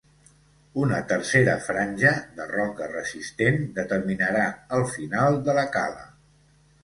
[0.83, 4.47] Una tercera franja, de roca resistent, determinarà
[4.79, 6.09] el final de la cala.